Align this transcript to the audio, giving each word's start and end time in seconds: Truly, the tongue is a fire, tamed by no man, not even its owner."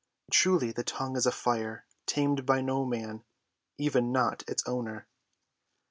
Truly, 0.31 0.71
the 0.71 0.83
tongue 0.83 1.15
is 1.15 1.27
a 1.27 1.31
fire, 1.31 1.85
tamed 2.07 2.43
by 2.43 2.59
no 2.59 2.85
man, 2.85 3.17
not 3.17 3.23
even 3.77 4.15
its 4.47 4.67
owner." 4.67 5.05